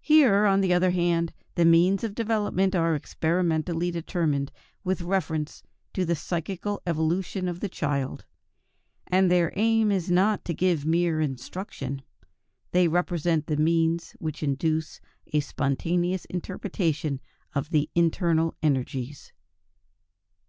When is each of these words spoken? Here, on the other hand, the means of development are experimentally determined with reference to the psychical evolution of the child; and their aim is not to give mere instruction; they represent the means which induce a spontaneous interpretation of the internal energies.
Here, 0.00 0.44
on 0.44 0.60
the 0.60 0.74
other 0.74 0.90
hand, 0.90 1.32
the 1.54 1.64
means 1.64 2.02
of 2.02 2.16
development 2.16 2.74
are 2.74 2.96
experimentally 2.96 3.92
determined 3.92 4.50
with 4.82 5.02
reference 5.02 5.62
to 5.94 6.04
the 6.04 6.16
psychical 6.16 6.82
evolution 6.84 7.46
of 7.46 7.60
the 7.60 7.68
child; 7.68 8.24
and 9.06 9.30
their 9.30 9.52
aim 9.54 9.92
is 9.92 10.10
not 10.10 10.44
to 10.46 10.52
give 10.52 10.84
mere 10.84 11.20
instruction; 11.20 12.02
they 12.72 12.88
represent 12.88 13.46
the 13.46 13.56
means 13.56 14.16
which 14.18 14.42
induce 14.42 15.00
a 15.32 15.38
spontaneous 15.38 16.24
interpretation 16.24 17.20
of 17.54 17.70
the 17.70 17.88
internal 17.94 18.56
energies. 18.60 19.32